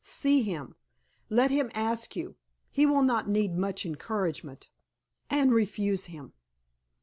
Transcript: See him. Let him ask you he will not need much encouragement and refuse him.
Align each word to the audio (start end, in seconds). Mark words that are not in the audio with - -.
See 0.03 0.41
him. 0.41 0.73
Let 1.29 1.51
him 1.51 1.69
ask 1.75 2.15
you 2.15 2.35
he 2.71 2.87
will 2.87 3.03
not 3.03 3.29
need 3.29 3.55
much 3.55 3.85
encouragement 3.85 4.67
and 5.29 5.53
refuse 5.53 6.05
him. 6.05 6.33